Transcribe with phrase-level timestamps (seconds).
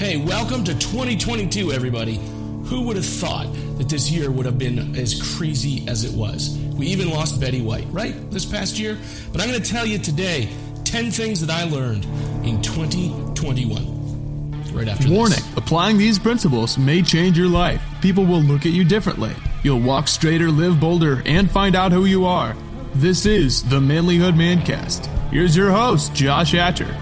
[0.00, 2.16] Hey, welcome to 2022, everybody.
[2.64, 6.56] Who would have thought that this year would have been as crazy as it was?
[6.72, 8.14] We even lost Betty White, right?
[8.30, 8.96] This past year?
[9.30, 10.48] But I'm going to tell you today
[10.84, 12.06] 10 things that I learned
[12.46, 14.72] in 2021.
[14.72, 15.56] Right after Warning this.
[15.58, 17.82] applying these principles may change your life.
[18.00, 19.34] People will look at you differently.
[19.62, 22.56] You'll walk straighter, live bolder, and find out who you are.
[22.94, 25.04] This is the Manlyhood Mancast.
[25.30, 26.96] Here's your host, Josh Hatcher.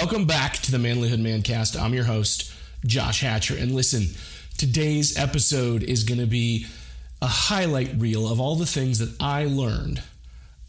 [0.00, 1.78] Welcome back to the Manlyhood Mancast.
[1.78, 2.50] I'm your host,
[2.86, 3.54] Josh Hatcher.
[3.54, 4.06] And listen,
[4.56, 6.64] today's episode is going to be
[7.20, 10.02] a highlight reel of all the things that I learned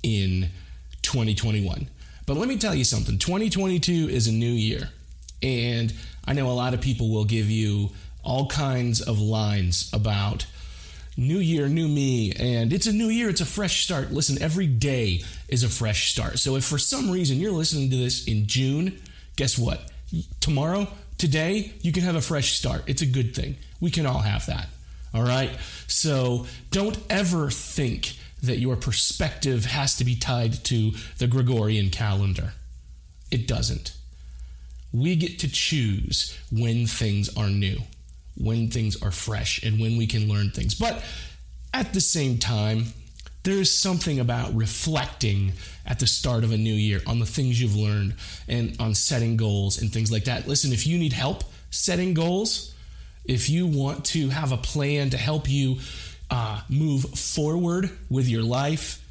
[0.04, 0.50] in
[1.04, 1.88] 2021.
[2.26, 4.90] But let me tell you something 2022 is a new year.
[5.42, 5.94] And
[6.26, 7.92] I know a lot of people will give you
[8.26, 10.46] all kinds of lines about
[11.16, 14.12] new year, new me, and it's a new year, it's a fresh start.
[14.12, 16.38] Listen, every day is a fresh start.
[16.38, 19.00] So if for some reason you're listening to this in June,
[19.42, 19.82] guess what?
[20.40, 22.84] Tomorrow, today, you can have a fresh start.
[22.86, 23.56] It's a good thing.
[23.80, 24.68] We can all have that.
[25.16, 25.50] All right?
[25.88, 32.54] So don't ever think that your perspective has to be tied to the Gregorian calendar.
[33.32, 33.96] It doesn't.
[34.94, 37.80] We get to choose when things are new
[38.38, 40.74] when things are fresh and when we can learn things.
[40.74, 41.04] But
[41.74, 42.86] at the same time,
[43.44, 45.54] there is something about reflecting
[45.86, 48.14] at the start of a new year on the things you've learned
[48.48, 50.48] and on setting goals and things like that.
[50.48, 52.74] Listen, if you need help setting goals,
[53.26, 55.78] if you want to have a plan to help you
[56.30, 59.04] uh, move forward with your life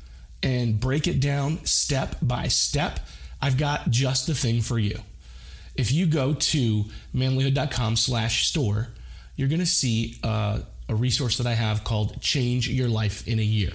[0.43, 3.01] and break it down step by step,
[3.43, 4.99] I've got just the thing for you.
[5.75, 6.85] If you go to
[7.15, 8.89] manlyhood.com slash store,
[9.37, 13.39] you're going to see uh, a resource that I have called Change Your Life in
[13.39, 13.73] a Year.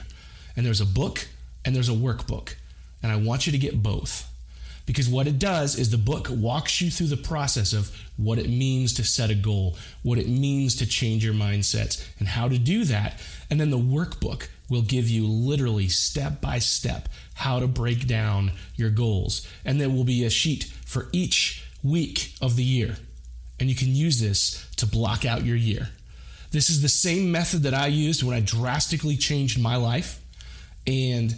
[0.56, 1.28] And there's a book
[1.64, 2.56] and there's a workbook.
[3.02, 4.30] And I want you to get both.
[4.86, 8.48] Because what it does is the book walks you through the process of what it
[8.48, 12.60] means to set a goal, what it means to change your mindsets, and how to
[12.60, 13.20] do that.
[13.50, 18.52] And then the workbook will give you literally step by step how to break down
[18.76, 19.48] your goals.
[19.64, 22.98] And there will be a sheet for each week of the year
[23.60, 25.90] and you can use this to block out your year.
[26.52, 30.22] This is the same method that I used when I drastically changed my life.
[30.88, 31.36] And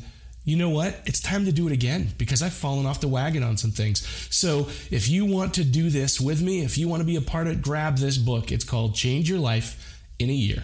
[0.48, 1.02] you know what?
[1.06, 4.08] It's time to do it again because I've fallen off the wagon on some things.
[4.34, 7.22] So if you want to do this with me, if you want to be a
[7.22, 8.50] part of it, grab this book.
[8.50, 10.64] It's called Change Your Life in a Year.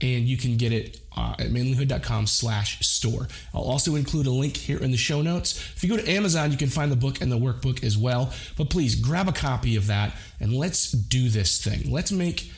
[0.00, 3.26] And you can get it uh, at manlyhood.com slash store.
[3.52, 5.58] I'll also include a link here in the show notes.
[5.74, 8.32] If you go to Amazon, you can find the book and the workbook as well.
[8.56, 11.90] But please grab a copy of that and let's do this thing.
[11.90, 12.52] Let's make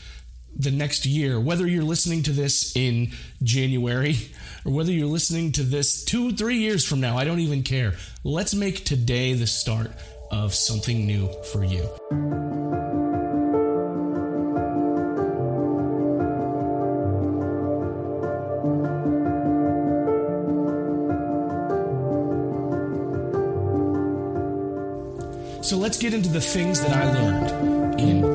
[0.56, 4.16] the next year, whether you're listening to this in January
[4.64, 7.94] or whether you're listening to this two, three years from now, I don't even care.
[8.24, 9.91] Let's make today the start
[10.30, 11.88] of something new for you.
[25.62, 28.22] So let's get into the things that I learned in 2021.
[28.22, 28.31] The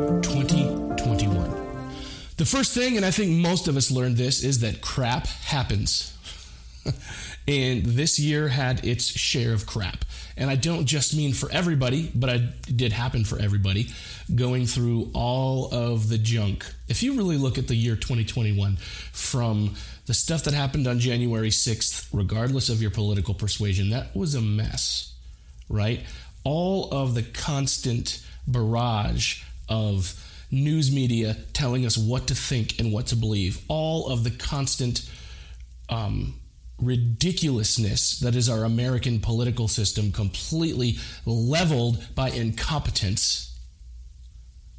[2.47, 6.13] first thing, and I think most of us learned this, is that crap happens.
[7.47, 10.05] and this year had its share of crap.
[10.35, 13.87] And I don't just mean for everybody, but it did happen for everybody,
[14.33, 16.65] going through all of the junk.
[16.87, 18.77] If you really look at the year 2021,
[19.11, 19.75] from
[20.05, 24.41] the stuff that happened on January 6th, regardless of your political persuasion, that was a
[24.41, 25.13] mess,
[25.69, 26.01] right?
[26.47, 30.15] all of the constant barrage of
[30.49, 35.09] news media telling us what to think and what to believe, all of the constant
[35.89, 36.39] um,
[36.81, 43.59] ridiculousness that is our American political system, completely leveled by incompetence,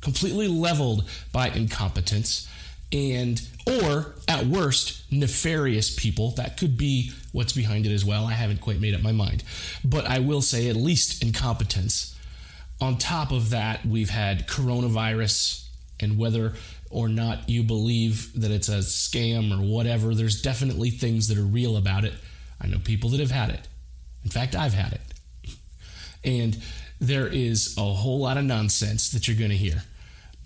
[0.00, 2.48] completely leveled by incompetence
[2.92, 6.30] and or at worst nefarious people.
[6.32, 8.24] That could be what's behind it as well.
[8.24, 9.44] I haven't quite made up my mind.
[9.84, 12.14] But i will say at least incompetence.
[12.80, 15.67] On top of that we've had coronavirus
[16.00, 16.54] and whether
[16.90, 21.42] or not you believe that it's a scam or whatever there's definitely things that are
[21.42, 22.14] real about it.
[22.60, 23.66] I know people that have had it.
[24.24, 25.54] In fact i've had it.
[26.24, 26.58] And
[27.00, 29.82] there is a whole lot of nonsense that you're going to hear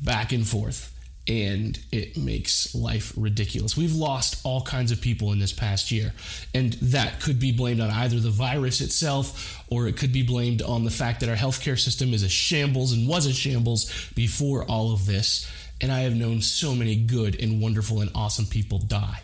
[0.02, 0.91] back and forth
[1.28, 3.76] and it makes life ridiculous.
[3.76, 6.12] We've lost all kinds of people in this past year,
[6.52, 10.62] and that could be blamed on either the virus itself or it could be blamed
[10.62, 14.64] on the fact that our healthcare system is a shambles and was a shambles before
[14.64, 15.48] all of this.
[15.80, 19.22] And I have known so many good and wonderful and awesome people die.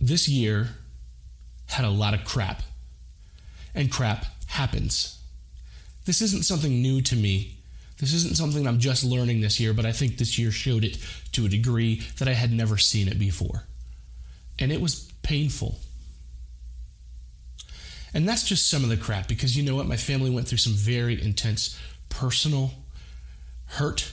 [0.00, 0.68] This year
[1.66, 2.62] had a lot of crap,
[3.74, 5.18] and crap happens.
[6.04, 7.61] This isn't something new to me
[8.02, 10.98] this isn't something I'm just learning this year, but I think this year showed it
[11.30, 13.62] to a degree that I had never seen it before.
[14.58, 15.78] And it was painful.
[18.12, 19.86] And that's just some of the crap because you know what?
[19.86, 21.78] My family went through some very intense
[22.08, 22.72] personal
[23.66, 24.12] hurt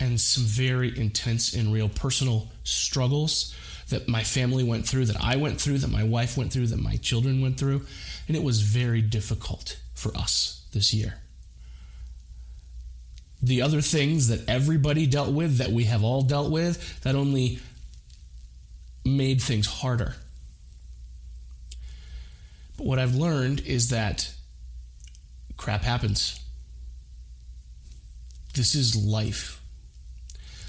[0.00, 3.54] and some very intense and real personal struggles
[3.90, 6.80] that my family went through, that I went through, that my wife went through, that
[6.80, 7.84] my children went through.
[8.26, 11.20] And it was very difficult for us this year
[13.42, 17.60] the other things that everybody dealt with, that we have all dealt with, that only
[19.04, 20.14] made things harder.
[22.76, 24.32] But what I've learned is that
[25.56, 26.40] crap happens.
[28.54, 29.60] This is life.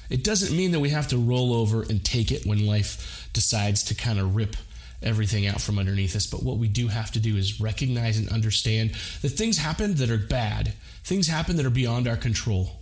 [0.10, 3.84] It doesn't mean that we have to roll over and take it when life decides
[3.86, 4.56] to kind of rip
[5.02, 6.28] everything out from underneath us.
[6.28, 10.10] But what we do have to do is recognize and understand that things happen that
[10.10, 10.74] are bad,
[11.04, 12.82] things happen that are beyond our control.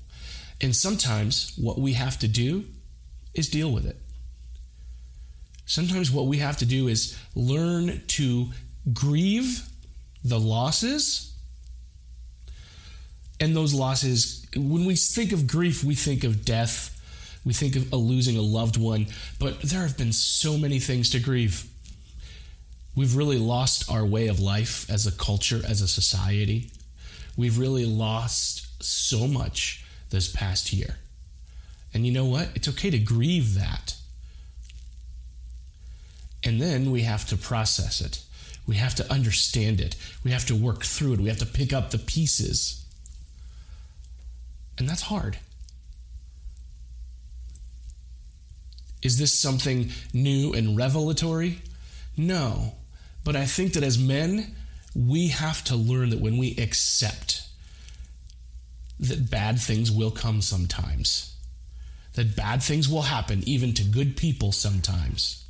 [0.62, 2.66] And sometimes what we have to do
[3.34, 3.98] is deal with it.
[5.66, 8.48] Sometimes what we have to do is learn to
[8.94, 9.68] grieve
[10.24, 11.36] the losses.
[13.40, 16.94] And those losses, when we think of grief, we think of death,
[17.46, 19.08] we think of losing a loved one,
[19.40, 21.66] but there have been so many things to grieve.
[22.96, 26.72] We've really lost our way of life as a culture, as a society.
[27.38, 30.98] We've really lost so much this past year.
[31.94, 32.50] And you know what?
[32.56, 33.96] It's okay to grieve that.
[36.44, 38.24] And then we have to process it.
[38.68, 39.96] We have to understand it.
[40.24, 41.20] We have to work through it.
[41.20, 42.84] We have to pick up the pieces.
[44.78, 45.38] And that's hard.
[49.02, 51.62] Is this something new and revelatory?
[52.16, 52.74] No.
[53.24, 54.56] But I think that as men,
[54.96, 57.44] we have to learn that when we accept
[59.00, 61.36] that bad things will come sometimes,
[62.14, 65.46] that bad things will happen even to good people sometimes,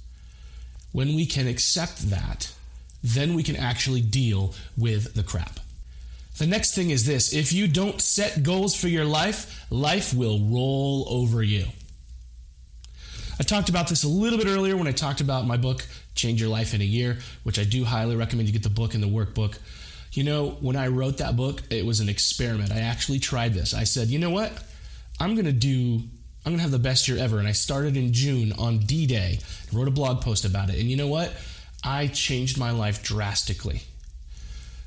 [0.92, 2.52] when we can accept that,
[3.04, 5.60] then we can actually deal with the crap.
[6.38, 10.40] The next thing is this if you don't set goals for your life, life will
[10.40, 11.66] roll over you.
[13.40, 15.86] I talked about this a little bit earlier when I talked about my book,
[16.18, 18.94] Change Your Life in a Year, which I do highly recommend you get the book
[18.94, 19.58] and the workbook.
[20.12, 22.72] You know, when I wrote that book, it was an experiment.
[22.72, 23.74] I actually tried this.
[23.74, 24.52] I said, you know what?
[25.20, 26.02] I'm going to do,
[26.46, 27.40] I'm going to have the best year ever.
[27.40, 29.40] And I started in June on D Day,
[29.72, 30.80] wrote a blog post about it.
[30.80, 31.34] And you know what?
[31.84, 33.82] I changed my life drastically.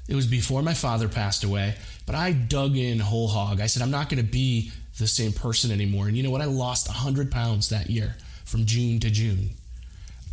[0.08, 3.60] It was before my father passed away, but I dug in whole hog.
[3.60, 6.08] I said, I'm not going to be the same person anymore.
[6.08, 6.40] And you know what?
[6.40, 9.50] I lost 100 pounds that year from June to June.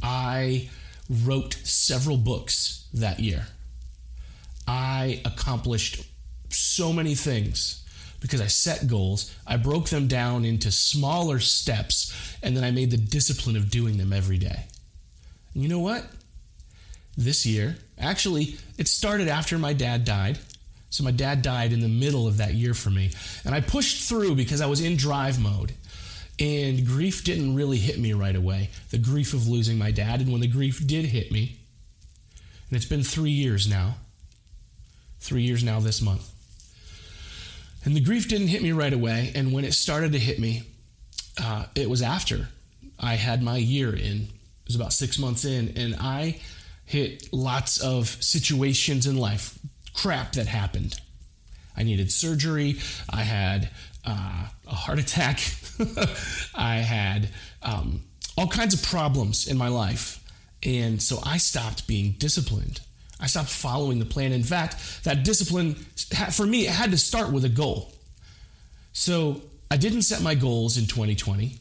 [0.02, 0.70] I
[1.10, 3.48] wrote several books that year.
[4.68, 6.04] I accomplished
[6.50, 7.84] so many things
[8.20, 9.34] because I set goals.
[9.46, 13.98] I broke them down into smaller steps, and then I made the discipline of doing
[13.98, 14.66] them every day.
[15.54, 16.06] And you know what?
[17.16, 20.40] This year, actually, it started after my dad died.
[20.90, 23.12] So my dad died in the middle of that year for me.
[23.44, 25.74] And I pushed through because I was in drive mode.
[26.40, 28.70] And grief didn't really hit me right away.
[28.92, 30.22] The grief of losing my dad.
[30.22, 31.60] And when the grief did hit me,
[32.70, 33.96] and it's been three years now,
[35.20, 36.30] three years now this month.
[37.84, 39.32] And the grief didn't hit me right away.
[39.34, 40.64] And when it started to hit me,
[41.42, 42.50] uh, it was after
[43.00, 44.24] I had my year in.
[44.24, 45.78] It was about six months in.
[45.78, 46.40] And I
[46.86, 49.58] hit lots of situations in life,
[49.94, 51.00] crap that happened.
[51.76, 52.80] I needed surgery.
[53.10, 53.70] I had
[54.08, 55.40] uh, a heart attack.
[56.56, 57.30] I had
[57.62, 58.04] um,
[58.38, 60.24] all kinds of problems in my life.
[60.64, 62.80] And so I stopped being disciplined.
[63.20, 64.32] I stopped following the plan.
[64.32, 67.94] In fact, that discipline, for me, it had to start with a goal.
[68.94, 71.58] So I didn't set my goals in 2020,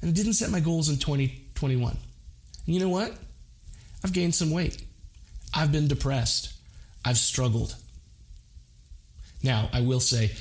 [0.00, 1.90] and I didn't set my goals in 2021.
[1.90, 3.12] And you know what?
[4.04, 4.82] I've gained some weight.
[5.54, 6.52] I've been depressed.
[7.04, 7.74] I've struggled.
[9.42, 10.32] Now, I will say,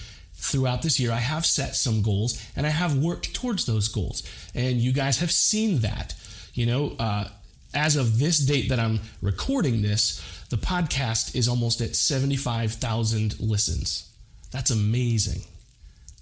[0.45, 4.23] throughout this year, I have set some goals and I have worked towards those goals.
[4.53, 6.13] And you guys have seen that.
[6.53, 7.27] You know, uh,
[7.73, 14.11] as of this date that I'm recording this, the podcast is almost at 75,000 listens.
[14.51, 15.41] That's amazing.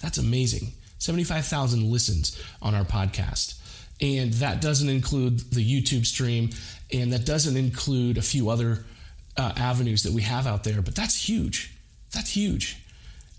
[0.02, 0.74] That's amazing.
[0.98, 3.60] 75,000 listens on our podcast.
[4.02, 6.50] And that doesn't include the YouTube stream,
[6.92, 8.86] and that doesn't include a few other
[9.38, 10.82] uh, avenues that we have out there.
[10.82, 11.78] But that's huge.
[12.12, 12.83] That's huge.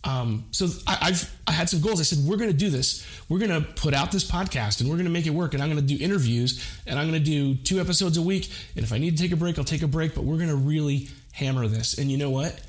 [0.05, 1.99] Um, so I, have I had some goals.
[1.99, 3.07] I said we're going to do this.
[3.29, 5.55] We're going to put out this podcast, and we're going to make it work.
[5.55, 8.51] And I'm going to do interviews, and I'm going to do two episodes a week.
[8.77, 10.15] And if I need to take a break, I'll take a break.
[10.15, 11.99] But we're going to really hammer this.
[11.99, 12.61] And you know what?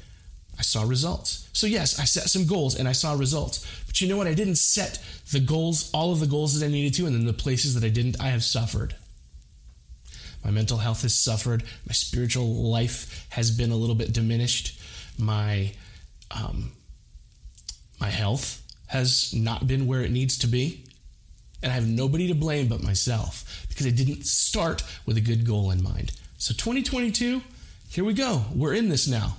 [0.58, 1.50] I saw results.
[1.54, 3.66] So yes, I set some goals and I saw results.
[3.86, 4.28] But you know what?
[4.28, 7.26] I didn't set the goals, all of the goals that I needed to, and then
[7.26, 8.96] the places that I didn't, I have suffered.
[10.44, 11.64] My mental health has suffered.
[11.88, 14.80] My spiritual life has been a little bit diminished.
[15.18, 15.74] My
[16.32, 16.72] um,
[18.06, 20.84] my health has not been where it needs to be.
[21.64, 25.44] And I have nobody to blame but myself because I didn't start with a good
[25.44, 26.12] goal in mind.
[26.38, 27.42] So 2022,
[27.90, 28.44] here we go.
[28.54, 29.38] We're in this now.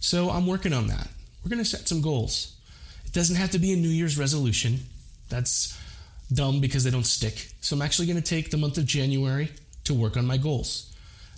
[0.00, 1.08] So I'm working on that.
[1.44, 2.56] We're going to set some goals.
[3.04, 4.78] It doesn't have to be a New Year's resolution.
[5.28, 5.78] That's
[6.32, 7.50] dumb because they don't stick.
[7.60, 9.50] So I'm actually going to take the month of January
[9.84, 10.90] to work on my goals.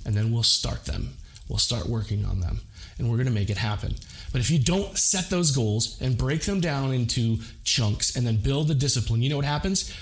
[0.06, 1.14] And then we'll start them.
[1.48, 2.60] We'll start working on them.
[2.98, 3.96] And we're going to make it happen.
[4.32, 8.38] But if you don't set those goals and break them down into chunks and then
[8.38, 9.94] build the discipline, you know what happens?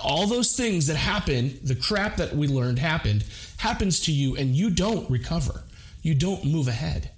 [0.00, 3.24] All those things that happen, the crap that we learned happened,
[3.56, 5.64] happens to you and you don't recover.
[6.02, 7.10] You don't move ahead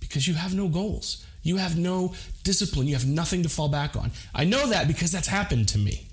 [0.00, 1.24] because you have no goals.
[1.42, 2.86] You have no discipline.
[2.86, 4.10] You have nothing to fall back on.
[4.34, 6.06] I know that because that's happened to me.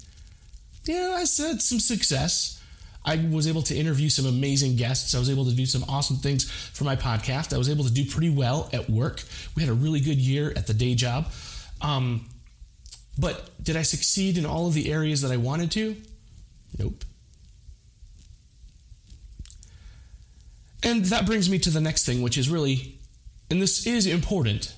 [0.86, 2.59] Yeah, I said some success.
[3.06, 5.16] I was able to interview some amazing guests.
[5.16, 7.54] I was able to do some awesome things for my podcast.
[7.54, 9.24] I was able to do pretty well at work.
[9.56, 11.28] We had a really good year at the day job.
[11.82, 12.28] Um,
[13.18, 15.96] but did I succeed in all of the areas that I wanted to?
[16.78, 17.04] Nope.
[20.84, 23.00] And that brings me to the next thing, which is really
[23.50, 24.76] and this is important,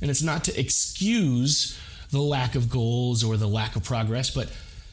[0.00, 1.78] and it's not to excuse
[2.10, 4.50] the lack of goals or the lack of progress, but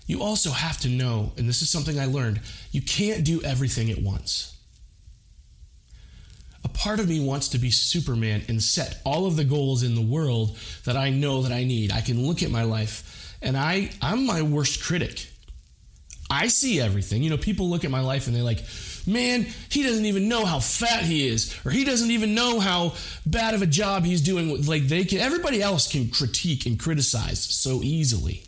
[0.08, 2.40] you also have to know, and this is something I learned,
[2.72, 4.58] you can't do everything at once.
[6.64, 9.96] A part of me wants to be Superman and set all of the goals in
[9.96, 11.92] the world that I know that I need.
[11.92, 15.28] I can look at my life and I I'm my worst critic.
[16.30, 17.24] I see everything.
[17.24, 18.64] You know, people look at my life and they're like,
[19.06, 22.96] man, he doesn't even know how fat he is, or he doesn't even know how
[23.26, 24.66] bad of a job he's doing.
[24.66, 28.47] Like they can, everybody else can critique and criticize so easily.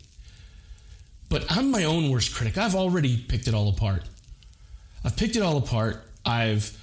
[1.30, 2.58] But I'm my own worst critic.
[2.58, 4.02] I've already picked it all apart.
[5.04, 6.02] I've picked it all apart.
[6.26, 6.76] I've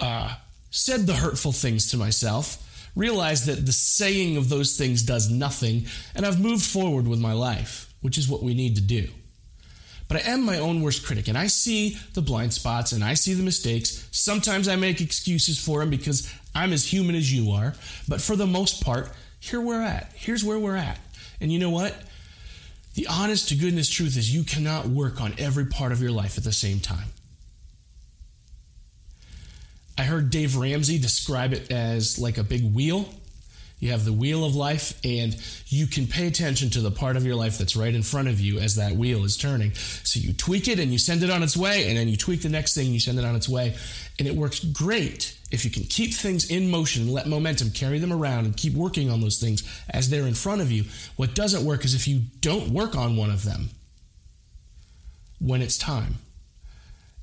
[0.00, 0.34] uh,
[0.70, 5.86] said the hurtful things to myself, realized that the saying of those things does nothing,
[6.14, 9.08] and I've moved forward with my life, which is what we need to do.
[10.06, 13.12] But I am my own worst critic and I see the blind spots and I
[13.12, 14.08] see the mistakes.
[14.10, 17.74] Sometimes I make excuses for them because I'm as human as you are.
[18.08, 20.10] But for the most part, here we're at.
[20.14, 20.98] Here's where we're at.
[21.42, 21.94] And you know what?
[22.98, 26.36] The honest to goodness truth is you cannot work on every part of your life
[26.36, 27.10] at the same time.
[29.96, 33.08] I heard Dave Ramsey describe it as like a big wheel
[33.80, 37.24] you have the wheel of life, and you can pay attention to the part of
[37.24, 39.74] your life that's right in front of you as that wheel is turning.
[39.74, 42.42] So you tweak it and you send it on its way, and then you tweak
[42.42, 43.76] the next thing and you send it on its way.
[44.18, 47.98] And it works great if you can keep things in motion and let momentum carry
[47.98, 50.84] them around and keep working on those things as they're in front of you.
[51.16, 53.70] What doesn't work is if you don't work on one of them
[55.40, 56.16] when it's time.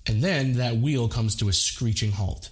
[0.08, 2.50] And then that wheel comes to a screeching halt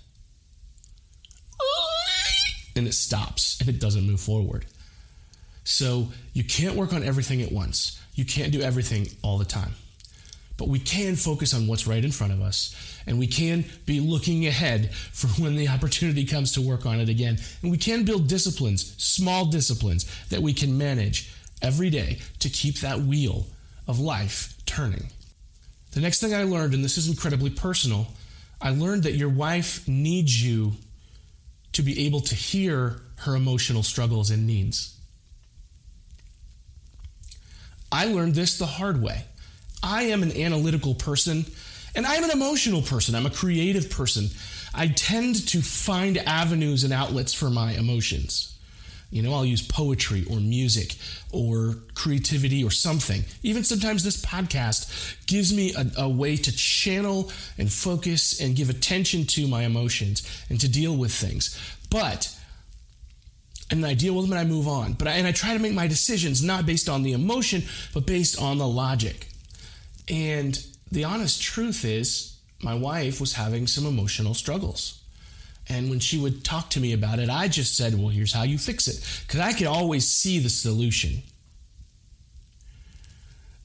[2.75, 4.65] and it stops and it doesn't move forward.
[5.63, 8.01] So you can't work on everything at once.
[8.15, 9.73] You can't do everything all the time.
[10.57, 12.75] But we can focus on what's right in front of us,
[13.07, 17.09] and we can be looking ahead for when the opportunity comes to work on it
[17.09, 17.37] again.
[17.61, 22.79] And we can build disciplines, small disciplines, that we can manage every day to keep
[22.79, 23.47] that wheel
[23.87, 25.07] of life turning.
[25.91, 28.07] The next thing I learned, and this is incredibly personal,
[28.61, 30.73] I learned that your wife needs you
[31.73, 34.97] to be able to hear her emotional struggles and needs.
[37.91, 39.25] I learned this the hard way.
[39.83, 41.45] I am an analytical person
[41.95, 43.13] and I'm an emotional person.
[43.15, 44.29] I'm a creative person.
[44.73, 48.52] I tend to find avenues and outlets for my emotions.
[49.13, 50.96] You know, I'll use poetry or music
[51.32, 53.24] or creativity or something.
[53.43, 58.72] Even sometimes this podcast gives me a, a, way to channel and focus and give
[58.72, 61.55] attention to my emotions and to deal with things.
[61.91, 62.36] But
[63.70, 64.93] and I deal with them and I move on.
[64.93, 67.62] But I, and I try to make my decisions not based on the emotion,
[67.93, 69.27] but based on the logic.
[70.10, 70.60] And
[70.91, 75.02] the honest truth is, my wife was having some emotional struggles.
[75.70, 78.43] And when she would talk to me about it, I just said, Well, here's how
[78.43, 79.00] you fix it.
[79.25, 81.24] Because I could always see the solution.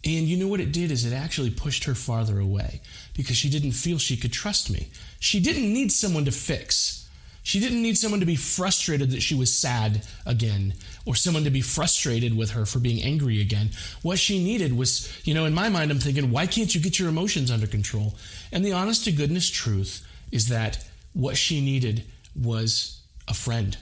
[0.04, 2.80] And you know what it did is it actually pushed her farther away
[3.14, 4.88] because she didn't feel she could trust me.
[5.18, 7.08] She didn't need someone to fix.
[7.42, 10.74] She didn't need someone to be frustrated that she was sad again
[11.04, 13.70] or someone to be frustrated with her for being angry again.
[14.02, 16.98] What she needed was, you know, in my mind, I'm thinking, why can't you get
[16.98, 18.14] your emotions under control?
[18.52, 20.84] And the honest to goodness truth is that
[21.18, 22.04] what she needed
[22.36, 23.76] was a friend,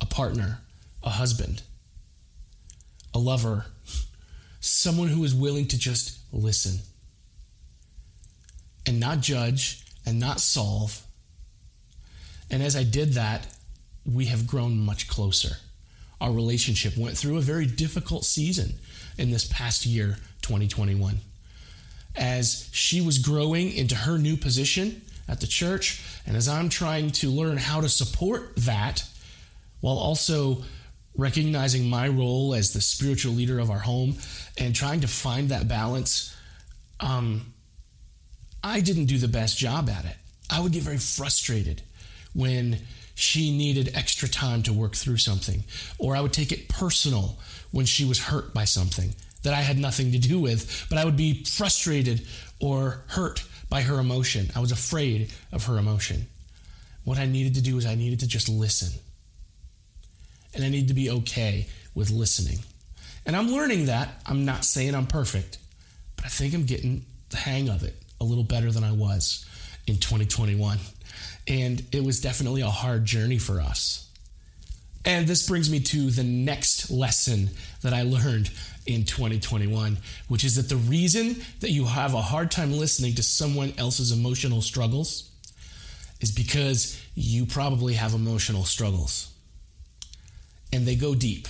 [0.00, 0.60] a partner,
[1.02, 1.62] a husband,
[3.12, 3.66] a lover,
[4.60, 6.78] someone who was willing to just listen
[8.86, 11.02] and not judge and not solve.
[12.50, 13.46] And as I did that,
[14.10, 15.58] we have grown much closer.
[16.18, 18.76] Our relationship went through a very difficult season
[19.18, 21.18] in this past year, 2021.
[22.16, 27.10] As she was growing into her new position at the church, and as I'm trying
[27.12, 29.04] to learn how to support that
[29.80, 30.64] while also
[31.16, 34.16] recognizing my role as the spiritual leader of our home
[34.58, 36.36] and trying to find that balance,
[37.00, 37.54] um,
[38.62, 40.16] I didn't do the best job at it.
[40.50, 41.82] I would get very frustrated
[42.34, 42.78] when
[43.14, 45.64] she needed extra time to work through something,
[45.98, 47.38] or I would take it personal
[47.70, 51.04] when she was hurt by something that I had nothing to do with, but I
[51.04, 52.26] would be frustrated
[52.60, 54.50] or hurt by her emotion.
[54.54, 56.26] I was afraid of her emotion.
[57.04, 58.98] What I needed to do is I needed to just listen
[60.54, 62.58] and I need to be okay with listening.
[63.26, 64.08] And I'm learning that.
[64.26, 65.58] I'm not saying I'm perfect,
[66.16, 69.46] but I think I'm getting the hang of it a little better than I was
[69.86, 70.78] in 2021.
[71.48, 74.03] And it was definitely a hard journey for us.
[75.04, 77.50] And this brings me to the next lesson
[77.82, 78.50] that I learned
[78.86, 83.22] in 2021, which is that the reason that you have a hard time listening to
[83.22, 85.30] someone else's emotional struggles
[86.20, 89.32] is because you probably have emotional struggles
[90.72, 91.48] and they go deep.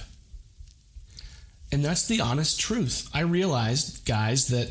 [1.70, 3.08] And that's the honest truth.
[3.12, 4.70] I realized, guys, that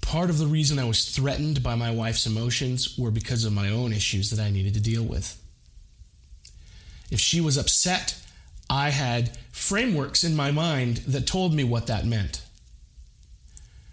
[0.00, 3.68] part of the reason I was threatened by my wife's emotions were because of my
[3.70, 5.37] own issues that I needed to deal with.
[7.10, 8.20] If she was upset,
[8.68, 12.42] I had frameworks in my mind that told me what that meant.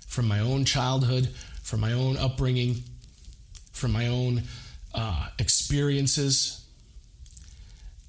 [0.07, 1.29] From my own childhood,
[1.63, 2.83] from my own upbringing,
[3.71, 4.43] from my own
[4.93, 6.65] uh, experiences,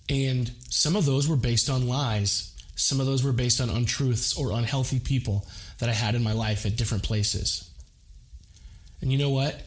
[0.09, 2.53] and some of those were based on lies.
[2.77, 5.47] Some of those were based on untruths or unhealthy people
[5.79, 7.69] that I had in my life at different places.
[9.01, 9.61] And you know what?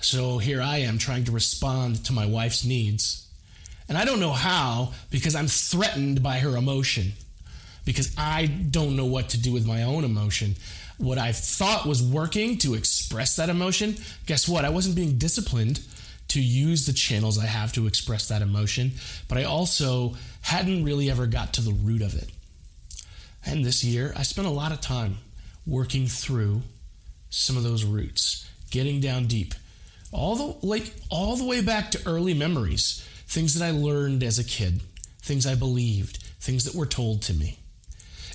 [0.00, 3.21] So here I am trying to respond to my wife's needs.
[3.92, 7.12] And I don't know how because I'm threatened by her emotion,
[7.84, 10.54] because I don't know what to do with my own emotion.
[10.96, 14.64] What I thought was working to express that emotion, guess what?
[14.64, 15.82] I wasn't being disciplined
[16.28, 18.92] to use the channels I have to express that emotion,
[19.28, 22.30] but I also hadn't really ever got to the root of it.
[23.44, 25.18] And this year, I spent a lot of time
[25.66, 26.62] working through
[27.28, 29.52] some of those roots, getting down deep,
[30.12, 34.38] all the like all the way back to early memories, things that I learned as
[34.38, 34.82] a kid,
[35.22, 37.58] things I believed, things that were told to me.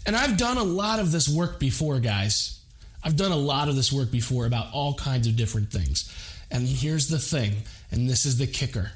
[0.07, 2.60] And I've done a lot of this work before, guys.
[3.03, 6.12] I've done a lot of this work before about all kinds of different things.
[6.49, 7.57] And here's the thing,
[7.91, 8.91] and this is the kicker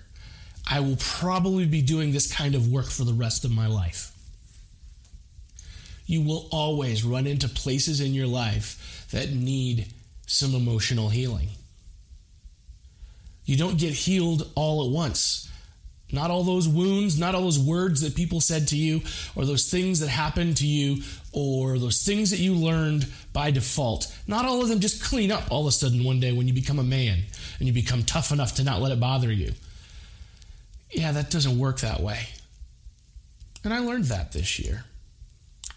[0.67, 4.11] I will probably be doing this kind of work for the rest of my life.
[6.07, 9.93] You will always run into places in your life that need
[10.25, 11.49] some emotional healing.
[13.45, 15.50] You don't get healed all at once.
[16.12, 19.02] Not all those wounds, not all those words that people said to you,
[19.36, 24.13] or those things that happened to you, or those things that you learned by default.
[24.28, 26.54] Not all of them just clean up all of a sudden one day when you
[26.54, 27.19] become a man
[27.60, 29.54] and you become tough enough to not let it bother you.
[30.91, 32.28] Yeah, that doesn't work that way.
[33.63, 34.84] And I learned that this year.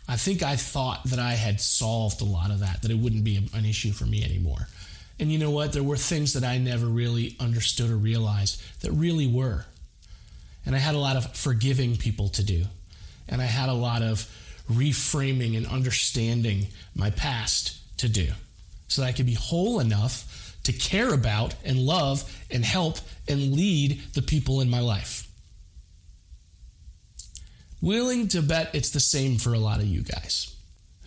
[0.08, 3.24] I think I thought that I had solved a lot of that, that it wouldn't
[3.24, 4.68] be an issue for me anymore.
[5.18, 5.72] And you know what?
[5.72, 9.64] There were things that I never really understood or realized that really were.
[10.66, 12.64] And I had a lot of forgiving people to do.
[13.28, 14.28] And I had a lot of
[14.70, 18.28] reframing and understanding my past to do
[18.88, 22.98] so that I could be whole enough to care about and love and help
[23.28, 25.28] and lead the people in my life.
[27.80, 30.54] Willing to bet it's the same for a lot of you guys.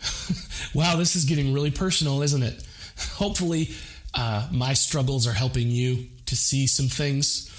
[0.75, 2.63] wow, this is getting really personal, isn't it?
[3.15, 3.71] Hopefully,
[4.13, 7.49] uh, my struggles are helping you to see some things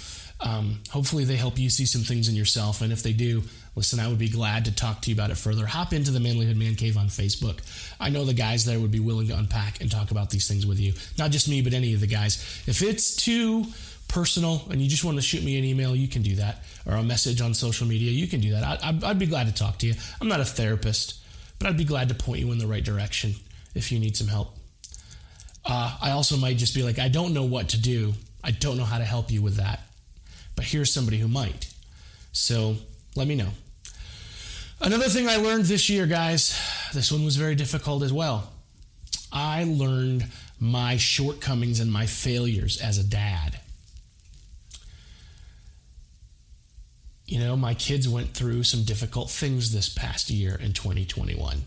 [0.40, 2.80] um, hopefully, they help you see some things in yourself.
[2.80, 3.42] And if they do,
[3.74, 5.66] listen, I would be glad to talk to you about it further.
[5.66, 7.58] Hop into the Manlyhood Man Cave on Facebook.
[7.98, 10.64] I know the guys there would be willing to unpack and talk about these things
[10.64, 10.92] with you.
[11.18, 12.36] Not just me, but any of the guys.
[12.66, 13.66] If it's too
[14.06, 16.62] personal and you just want to shoot me an email, you can do that.
[16.86, 18.82] Or a message on social media, you can do that.
[18.82, 19.94] I, would be glad to talk to you.
[20.20, 21.20] I'm not a therapist,
[21.58, 23.34] but I'd be glad to point you in the right direction
[23.74, 24.56] if you need some help.
[25.64, 28.14] Uh, I also might just be like, I don't know what to do.
[28.42, 29.80] I don't know how to help you with that.
[30.58, 31.72] But here's somebody who might.
[32.32, 32.74] So
[33.14, 33.50] let me know.
[34.80, 36.60] Another thing I learned this year, guys,
[36.92, 38.50] this one was very difficult as well.
[39.30, 40.26] I learned
[40.58, 43.60] my shortcomings and my failures as a dad.
[47.24, 51.62] You know, my kids went through some difficult things this past year in 2021.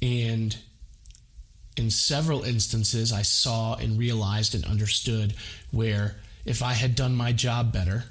[0.00, 0.56] And
[1.76, 5.34] in several instances, I saw and realized and understood
[5.72, 8.04] where if I had done my job better,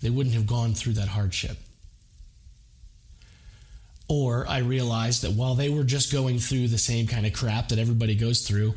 [0.00, 1.56] they wouldn't have gone through that hardship.
[4.08, 7.68] Or I realized that while they were just going through the same kind of crap
[7.68, 8.74] that everybody goes through,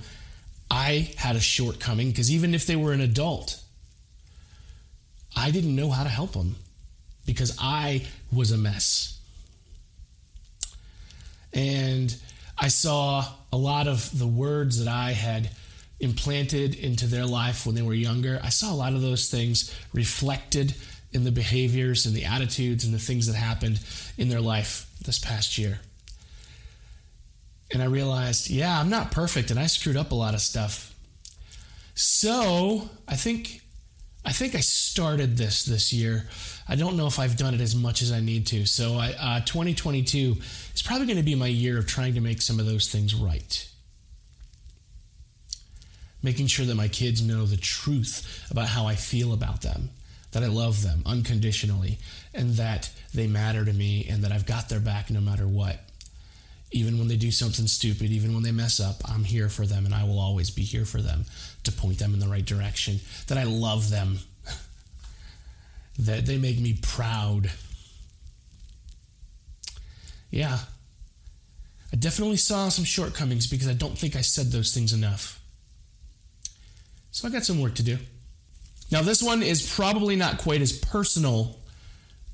[0.69, 3.61] I had a shortcoming because even if they were an adult,
[5.35, 6.55] I didn't know how to help them
[7.25, 9.19] because I was a mess.
[11.53, 12.15] And
[12.57, 15.49] I saw a lot of the words that I had
[16.03, 18.39] implanted into their life when they were younger.
[18.43, 20.75] I saw a lot of those things reflected
[21.13, 23.79] in the behaviors and the attitudes and the things that happened
[24.17, 25.79] in their life this past year.
[27.71, 30.93] And I realized, yeah, I'm not perfect and I screwed up a lot of stuff.
[31.95, 33.61] So I think
[34.25, 36.27] I think I started this this year.
[36.67, 38.65] I don't know if I've done it as much as I need to.
[38.65, 40.37] So I, uh, 2022
[40.73, 43.13] is probably going to be my year of trying to make some of those things
[43.13, 43.67] right.
[46.23, 49.89] Making sure that my kids know the truth about how I feel about them,
[50.31, 51.99] that I love them unconditionally,
[52.33, 55.79] and that they matter to me, and that I've got their back no matter what.
[56.71, 59.85] Even when they do something stupid, even when they mess up, I'm here for them
[59.85, 61.25] and I will always be here for them
[61.65, 62.99] to point them in the right direction.
[63.27, 64.17] That I love them.
[65.99, 67.51] that they make me proud.
[70.31, 70.57] Yeah.
[71.91, 75.42] I definitely saw some shortcomings because I don't think I said those things enough.
[77.13, 77.99] So I got some work to do.
[78.91, 81.59] Now, this one is probably not quite as personal,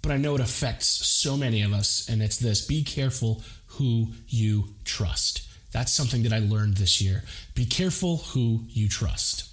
[0.01, 4.07] but I know it affects so many of us, and it's this be careful who
[4.27, 5.47] you trust.
[5.73, 7.23] That's something that I learned this year.
[7.55, 9.49] Be careful who you trust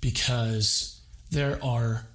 [0.00, 0.98] because
[1.30, 2.06] there are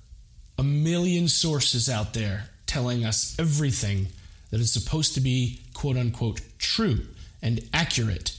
[0.58, 4.08] a million sources out there telling us everything
[4.50, 7.06] that is supposed to be quote unquote true
[7.44, 8.36] and accurate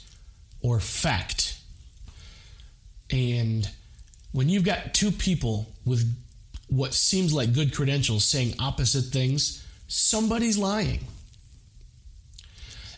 [0.63, 1.58] or fact.
[3.11, 3.69] And
[4.33, 6.15] when you've got two people with
[6.69, 11.01] what seems like good credentials saying opposite things, somebody's lying.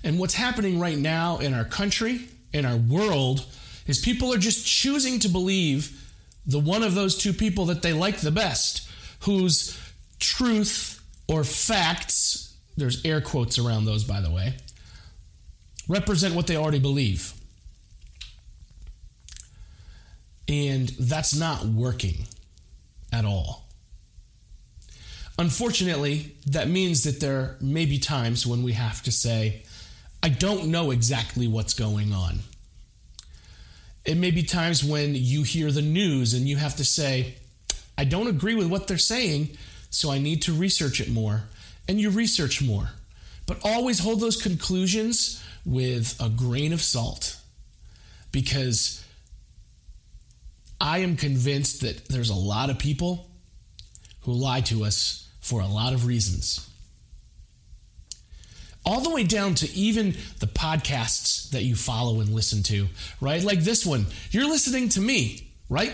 [0.02, 3.46] And what's happening right now in our country, in our world,
[3.86, 5.96] is people are just choosing to believe
[6.46, 8.88] the one of those two people that they like the best,
[9.20, 9.78] whose
[10.18, 14.54] truth or facts, there's air quotes around those, by the way,
[15.86, 17.34] represent what they already believe.
[20.50, 22.26] And that's not working
[23.12, 23.68] at all.
[25.38, 29.62] Unfortunately, that means that there may be times when we have to say,
[30.24, 32.40] I don't know exactly what's going on.
[34.04, 37.36] It may be times when you hear the news and you have to say,
[37.96, 39.56] I don't agree with what they're saying,
[39.88, 41.44] so I need to research it more.
[41.86, 42.90] And you research more.
[43.46, 47.36] But always hold those conclusions with a grain of salt
[48.32, 48.99] because
[50.80, 53.30] I am convinced that there's a lot of people
[54.22, 56.70] who lie to us for a lot of reasons
[58.84, 62.88] all the way down to even the podcasts that you follow and listen to,
[63.20, 63.42] right?
[63.42, 64.06] Like this one.
[64.30, 65.92] You're listening to me, right?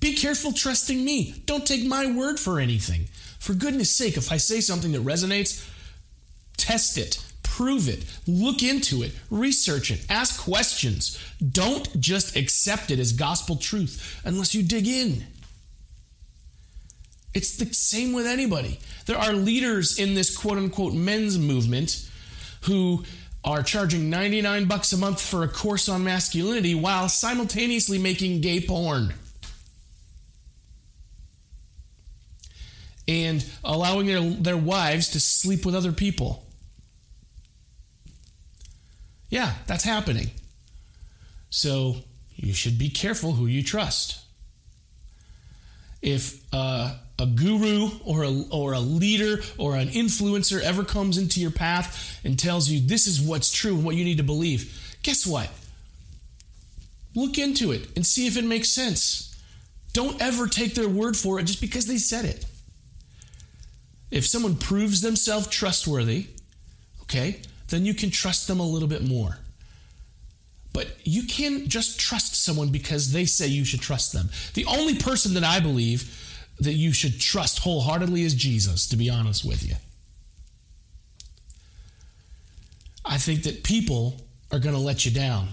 [0.00, 1.42] Be careful trusting me.
[1.46, 3.06] Don't take my word for anything.
[3.38, 5.68] For goodness sake, if I say something that resonates,
[6.56, 7.24] test it,
[7.58, 11.18] prove it, look into it, research it, ask questions.
[11.42, 15.26] Don't just accept it as gospel truth unless you dig in.
[17.34, 18.78] It's the same with anybody.
[19.06, 22.08] There are leaders in this quote unquote men's movement
[22.62, 23.04] who
[23.42, 28.60] are charging 99 bucks a month for a course on masculinity while simultaneously making gay
[28.60, 29.14] porn.
[33.08, 36.44] And allowing their, their wives to sleep with other people.
[39.28, 40.30] Yeah, that's happening.
[41.50, 41.96] So
[42.34, 44.24] you should be careful who you trust.
[46.00, 51.40] If uh, a guru or a, or a leader or an influencer ever comes into
[51.40, 54.96] your path and tells you this is what's true and what you need to believe,
[55.02, 55.50] guess what?
[57.14, 59.36] Look into it and see if it makes sense.
[59.92, 62.44] Don't ever take their word for it just because they said it.
[64.10, 66.28] If someone proves themselves trustworthy,
[67.02, 69.38] okay, then you can trust them a little bit more.
[70.72, 74.28] But you can't just trust someone because they say you should trust them.
[74.54, 76.24] The only person that I believe
[76.60, 79.74] that you should trust wholeheartedly is Jesus, to be honest with you.
[83.04, 84.16] I think that people
[84.52, 85.48] are going to let you down.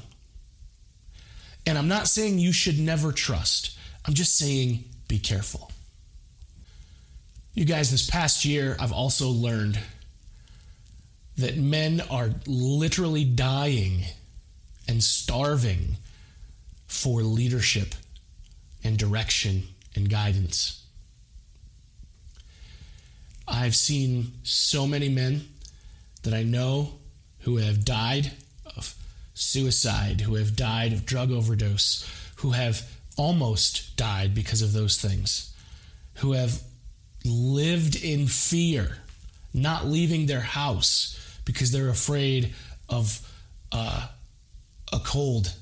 [1.66, 5.72] And I'm not saying you should never trust, I'm just saying be careful.
[7.54, 9.80] You guys, this past year, I've also learned
[11.38, 14.04] that men are literally dying
[14.88, 15.98] and starving
[16.88, 17.96] for leadership
[18.84, 19.64] and direction
[19.96, 20.84] and guidance.
[23.48, 25.48] I've seen so many men
[26.24, 26.94] that I know
[27.42, 28.32] who have died
[28.76, 28.96] of
[29.34, 35.54] suicide, who have died of drug overdose, who have almost died because of those things,
[36.16, 36.62] who have
[37.24, 38.98] lived in fear,
[39.54, 42.54] not leaving their house because they're afraid
[42.90, 43.20] of
[43.72, 44.08] uh,
[44.92, 45.54] a cold.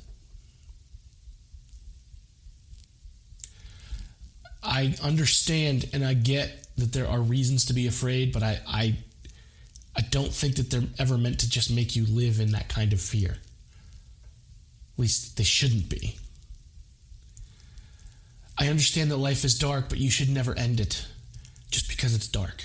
[4.64, 8.96] I understand and I get that there are reasons to be afraid, but I, I,
[9.96, 12.94] I don't think that they're ever meant to just make you live in that kind
[12.94, 13.32] of fear.
[13.32, 16.18] At least they shouldn't be.
[18.58, 21.06] I understand that life is dark, but you should never end it
[21.72, 22.64] just because it's dark.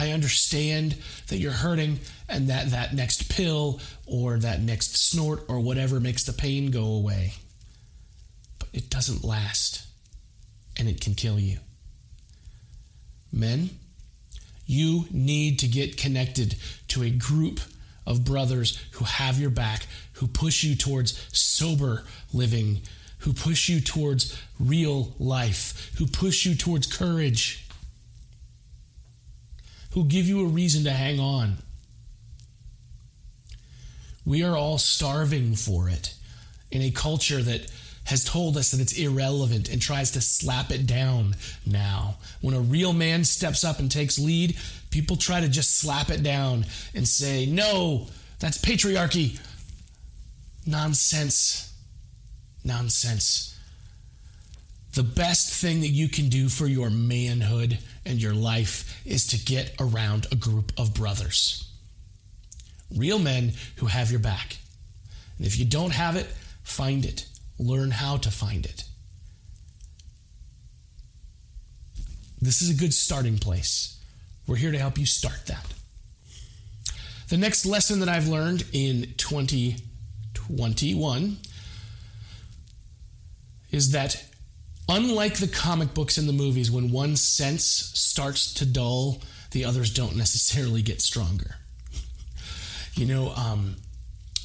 [0.00, 0.96] I understand
[1.28, 6.24] that you're hurting and that that next pill or that next snort or whatever makes
[6.24, 7.34] the pain go away.
[8.58, 9.86] But it doesn't last
[10.78, 11.58] and it can kill you.
[13.30, 13.68] Men,
[14.64, 16.56] you need to get connected
[16.88, 17.60] to a group
[18.06, 22.80] of brothers who have your back, who push you towards sober living,
[23.18, 27.66] who push you towards real life, who push you towards courage
[29.92, 31.56] who give you a reason to hang on.
[34.24, 36.14] We are all starving for it
[36.70, 37.70] in a culture that
[38.04, 42.16] has told us that it's irrelevant and tries to slap it down now.
[42.40, 44.56] When a real man steps up and takes lead,
[44.90, 49.38] people try to just slap it down and say, no, that's patriarchy.
[50.66, 51.72] Nonsense.
[52.64, 53.56] Nonsense.
[54.94, 59.38] The best thing that you can do for your manhood and your life is to
[59.38, 61.70] get around a group of brothers.
[62.94, 64.58] Real men who have your back.
[65.38, 66.26] And if you don't have it,
[66.64, 67.26] find it.
[67.58, 68.84] Learn how to find it.
[72.40, 73.98] This is a good starting place.
[74.46, 75.74] We're here to help you start that.
[77.28, 81.36] The next lesson that I've learned in 2021
[83.70, 84.24] is that
[84.92, 89.22] Unlike the comic books and the movies, when one sense starts to dull,
[89.52, 91.54] the others don't necessarily get stronger.
[92.94, 93.76] you know, um,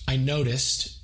[0.07, 0.99] I noticed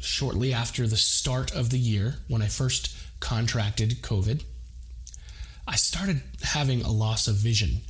[0.00, 4.42] shortly after the start of the year, when I first contracted COVID,
[5.68, 7.82] I started having a loss of vision.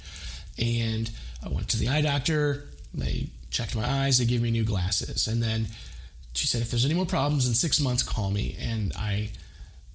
[0.59, 1.11] And
[1.43, 5.29] I went to the eye doctor, they checked my eyes, they gave me new glasses.
[5.29, 5.69] And then
[6.35, 8.55] she said, if there's any more problems in six months, call me.
[8.61, 9.31] And I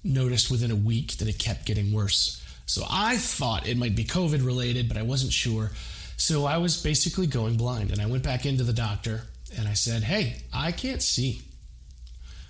[0.04, 2.42] noticed within a week that it kept getting worse.
[2.66, 5.70] So I thought it might be COVID related, but I wasn't sure.
[6.16, 7.90] So I was basically going blind.
[7.90, 9.22] And I went back into the doctor
[9.56, 11.42] and I said, Hey, I can't see.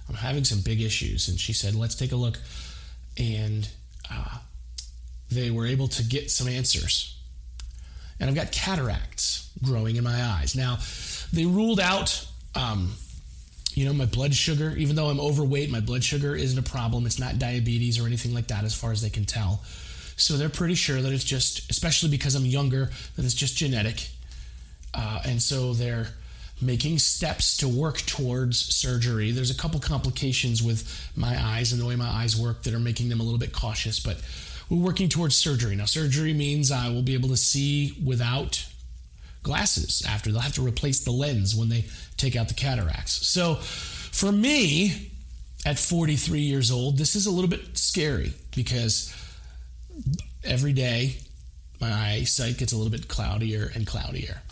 [0.09, 1.29] I'm having some big issues.
[1.29, 2.39] And she said, Let's take a look.
[3.19, 3.69] And
[4.11, 4.39] uh,
[5.31, 7.19] they were able to get some answers.
[8.21, 10.55] And I've got cataracts growing in my eyes.
[10.55, 10.79] Now,
[11.33, 12.93] they ruled out um,
[13.75, 17.07] you know, my blood sugar, even though I'm overweight, my blood sugar isn't a problem.
[17.07, 19.63] It's not diabetes or anything like that as far as they can tell.
[20.17, 24.09] So they're pretty sure that it's just, especially because I'm younger, that it's just genetic.
[24.95, 26.09] Uh, and so they're
[26.61, 29.33] making steps to work towards surgery.
[29.33, 32.79] There's a couple complications with my eyes and the way my eyes work that are
[32.79, 34.19] making them a little bit cautious, but
[34.71, 35.75] we're working towards surgery.
[35.75, 38.65] Now, surgery means I will be able to see without
[39.43, 40.31] glasses after.
[40.31, 41.85] They'll have to replace the lens when they
[42.17, 43.27] take out the cataracts.
[43.27, 45.11] So for me,
[45.65, 49.15] at 43 years old, this is a little bit scary because
[50.45, 51.17] every day
[51.81, 54.43] my eyesight gets a little bit cloudier and cloudier.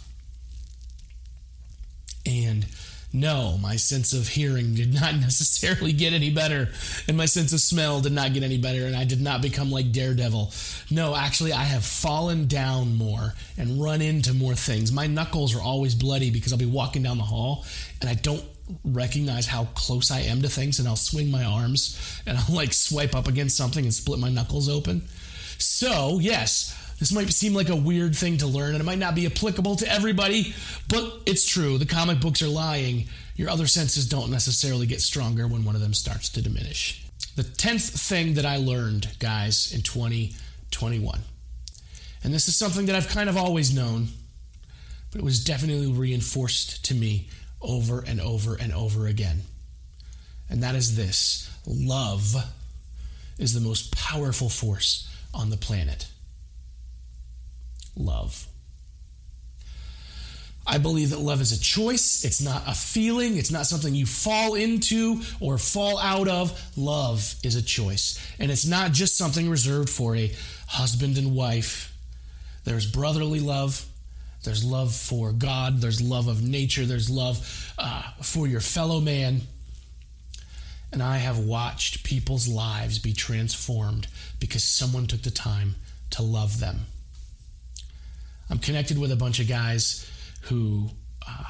[2.27, 2.67] And
[3.13, 6.69] no, my sense of hearing did not necessarily get any better,
[7.09, 9.71] and my sense of smell did not get any better, and I did not become
[9.71, 10.53] like Daredevil.
[10.91, 14.93] No, actually, I have fallen down more and run into more things.
[14.93, 17.65] My knuckles are always bloody because I'll be walking down the hall
[18.01, 18.45] and I don't
[18.85, 22.73] recognize how close I am to things, and I'll swing my arms and I'll like
[22.73, 25.03] swipe up against something and split my knuckles open.
[25.59, 29.15] So, yes, This might seem like a weird thing to learn, and it might not
[29.15, 30.55] be applicable to everybody,
[30.87, 31.79] but it's true.
[31.79, 33.09] The comic books are lying.
[33.37, 37.03] Your other senses don't necessarily get stronger when one of them starts to diminish.
[37.37, 41.21] The 10th thing that I learned, guys, in 2021,
[42.23, 44.09] and this is something that I've kind of always known,
[45.11, 47.29] but it was definitely reinforced to me
[47.63, 49.41] over and over and over again.
[50.51, 52.35] And that is this love
[53.39, 56.07] is the most powerful force on the planet
[57.97, 58.47] love.
[60.67, 62.25] I believe that love is a choice.
[62.25, 63.37] It's not a feeling.
[63.37, 66.57] It's not something you fall into or fall out of.
[66.77, 68.25] Love is a choice.
[68.39, 70.33] And it's not just something reserved for a
[70.69, 71.93] husband and wife.
[72.65, 73.85] There's brotherly love.
[74.45, 75.81] There's love for God.
[75.81, 76.87] There's love of nature.
[76.87, 79.41] There's love uh, for your fellow man.
[80.93, 85.77] And I have watched people's lives be transformed because someone took the time
[86.11, 86.87] to love them.
[88.51, 90.11] I'm connected with a bunch of guys
[90.43, 90.91] who
[91.27, 91.45] uh,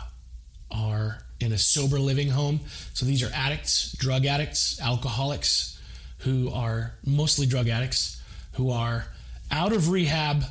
[0.71, 2.61] are in a sober living home.
[2.93, 5.81] So these are addicts, drug addicts, alcoholics
[6.19, 9.07] who are mostly drug addicts, who are
[9.51, 10.45] out of rehab,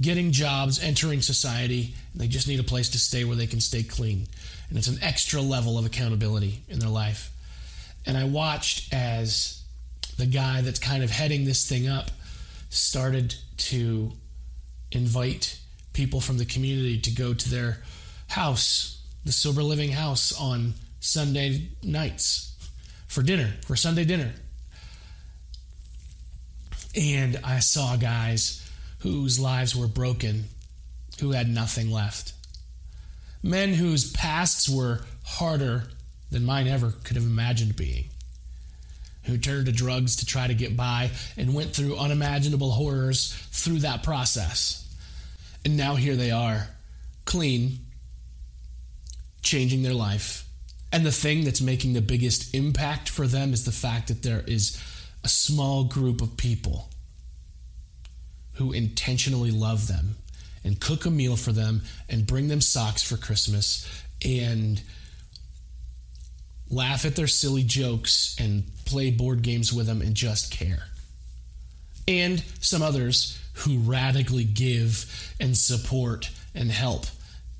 [0.00, 1.94] getting jobs, entering society.
[2.14, 4.26] they just need a place to stay where they can stay clean.
[4.70, 7.30] And it's an extra level of accountability in their life.
[8.06, 9.62] And I watched as
[10.16, 12.10] the guy that's kind of heading this thing up
[12.70, 14.12] started to
[14.90, 15.59] invite
[16.00, 17.76] people from the community to go to their
[18.28, 22.56] house, the Sober Living House, on Sunday nights
[23.06, 24.32] for dinner, for Sunday dinner.
[26.96, 28.66] And I saw guys
[29.00, 30.44] whose lives were broken,
[31.20, 32.32] who had nothing left.
[33.42, 35.82] Men whose pasts were harder
[36.30, 38.06] than mine ever could have imagined being.
[39.24, 43.80] Who turned to drugs to try to get by and went through unimaginable horrors through
[43.80, 44.86] that process.
[45.64, 46.68] And now here they are,
[47.24, 47.78] clean,
[49.42, 50.44] changing their life.
[50.92, 54.42] And the thing that's making the biggest impact for them is the fact that there
[54.46, 54.82] is
[55.22, 56.88] a small group of people
[58.54, 60.16] who intentionally love them
[60.64, 63.88] and cook a meal for them and bring them socks for Christmas
[64.24, 64.82] and
[66.70, 70.84] laugh at their silly jokes and play board games with them and just care.
[72.06, 77.06] And some others who radically give and support and help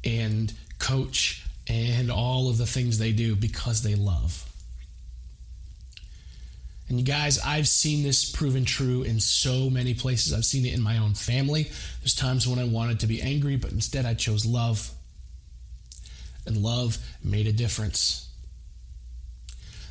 [0.05, 4.47] and coach and all of the things they do because they love.
[6.89, 10.33] And you guys, I've seen this proven true in so many places.
[10.33, 11.71] I've seen it in my own family.
[12.01, 14.91] There's times when I wanted to be angry, but instead I chose love.
[16.47, 18.29] And love made a difference.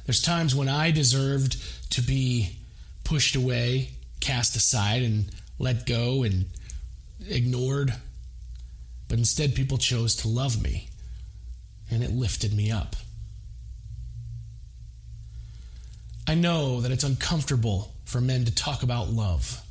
[0.06, 1.56] There's times when I deserved
[1.92, 2.58] to be
[3.06, 6.46] pushed away, cast aside, and let go and
[7.28, 7.94] ignored.
[9.08, 10.90] But instead, people chose to love me,
[11.92, 12.96] and it lifted me up.
[16.28, 19.62] I know that it's uncomfortable for men to talk about love,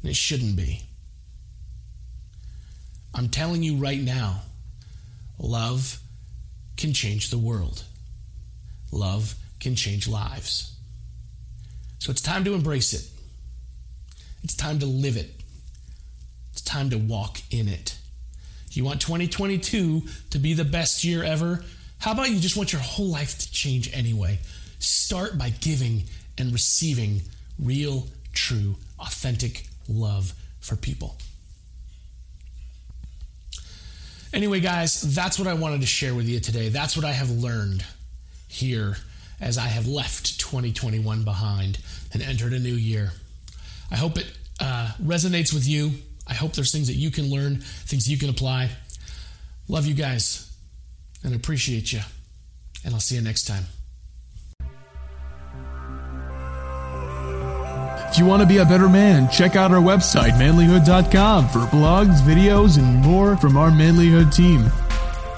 [0.00, 0.82] and it shouldn't be.
[3.14, 4.40] I'm telling you right now
[5.38, 6.00] love
[6.76, 7.84] can change the world,
[8.90, 10.74] love can change lives.
[11.98, 13.08] So it's time to embrace it.
[14.44, 15.30] It's time to live it.
[16.52, 17.96] It's time to walk in it.
[18.72, 21.64] You want 2022 to be the best year ever?
[21.98, 24.38] How about you just want your whole life to change anyway?
[24.78, 26.04] Start by giving
[26.36, 27.22] and receiving
[27.58, 31.16] real, true, authentic love for people.
[34.34, 36.68] Anyway, guys, that's what I wanted to share with you today.
[36.68, 37.84] That's what I have learned
[38.48, 38.96] here
[39.40, 41.78] as I have left 2021 behind
[42.12, 43.12] and entered a new year.
[43.90, 44.26] I hope it
[44.60, 45.92] uh, resonates with you.
[46.26, 48.70] I hope there's things that you can learn, things you can apply.
[49.68, 50.52] Love you guys
[51.22, 52.00] and appreciate you.
[52.84, 53.64] And I'll see you next time.
[58.14, 62.20] If you want to be a better man, check out our website, manlyhood.com, for blogs,
[62.20, 64.70] videos, and more from our Manlyhood team.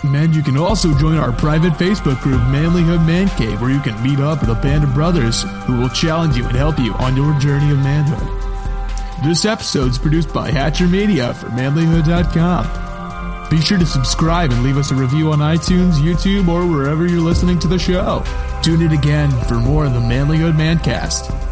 [0.03, 4.01] And you can also join our private Facebook group, Manlyhood Man Cave, where you can
[4.03, 7.17] meet up with a band of brothers who will challenge you and help you on
[7.17, 9.25] your journey of manhood.
[9.25, 13.49] This episode is produced by Hatcher Media for manlyhood.com.
[13.49, 17.21] Be sure to subscribe and leave us a review on iTunes, YouTube, or wherever you're
[17.21, 18.25] listening to the show.
[18.63, 21.46] Tune in again for more of the Manlyhood Mancast.